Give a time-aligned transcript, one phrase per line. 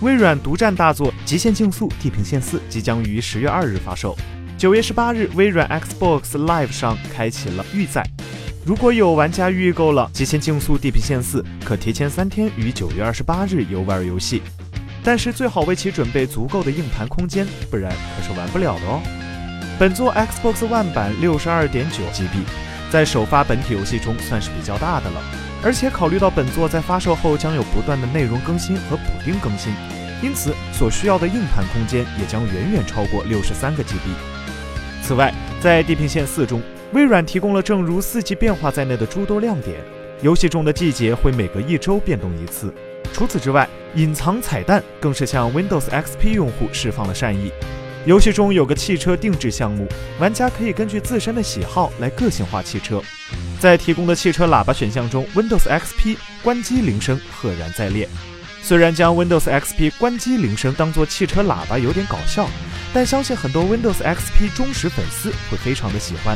[0.00, 4.16] 微软独占大作《极限竞速：地平线四》即将于十月二日发售。
[4.56, 8.02] 九月十八日，微软 Xbox Live 上开启了预载。
[8.64, 14.40] 如果有玩家预购了《极限竞速：地平线四》，可提前三天于九月二十八日游玩游戏。
[15.04, 19.02] 但是最好为其准备足够的硬盘空间，不然可是玩不了的哦。
[19.78, 22.44] 本作 Xbox One 版六十二点九 GB，
[22.90, 25.22] 在首发本体游戏中算是比较大的了。
[25.62, 29.72] 而且考虑到本作在发售后将有不断的内容更新和补丁更新，
[30.22, 34.00] 因此所需要的硬盘空间也将远远超过六十三个 GB。
[35.02, 36.62] 此外，在《地平线四》中，
[36.92, 39.80] 微软提供了正如四季变化在内的诸多亮点。
[40.22, 42.72] 游戏中的季节会每隔一周变动一次。
[43.12, 47.52] 除此之外，隐藏彩蛋更是向 Windows XP 用户释放了善意。
[48.06, 49.86] 游戏中有个汽车定制项目，
[50.18, 53.02] 玩家可以根据自身的喜好来个性化汽车。
[53.58, 58.08] 在提供的汽车喇叭选项中，Windows XP 关机铃声赫然在列。
[58.62, 62.48] 虽然将 Windows XP 关机铃声当做汽车喇叭有点搞笑，
[62.94, 66.34] 但相信很多 Windows XP 忠实粉丝会非常的喜欢。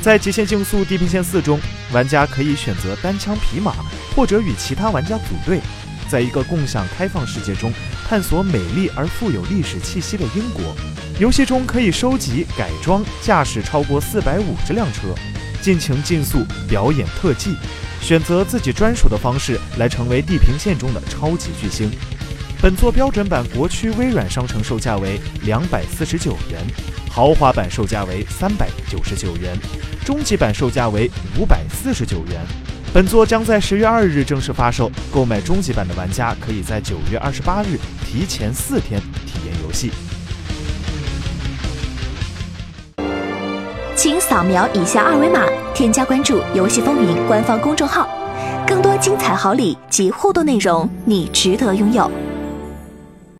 [0.00, 1.60] 在《极限竞速：地平线4》中，
[1.92, 3.74] 玩家可以选择单枪匹马，
[4.16, 5.60] 或者与其他玩家组队。
[6.08, 7.72] 在一个共享开放世界中，
[8.08, 10.74] 探索美丽而富有历史气息的英国。
[11.20, 15.14] 游戏中可以收集、改装、驾驶超过四百五十辆车，
[15.60, 17.56] 尽情竞速、表演特技，
[18.00, 21.90] 选择自己专属的方式来成为地平线中的超级巨星。
[22.60, 26.60] 本作标准版国区微软商城售价为两百四十九元，
[27.10, 29.56] 豪华版售价为三百九十九元，
[30.04, 32.67] 终极版售价为五百四十九元。
[32.90, 39.90] 本作将在十月二日正式发售，购买终极版的玩家可以在九月二十八日提前四天体验游戏。
[43.94, 45.44] 请扫描以下二维码，
[45.74, 48.08] 添加关注“游戏风云”官方公众号，
[48.66, 52.10] 更多精彩好礼及互动内容，你值得拥有。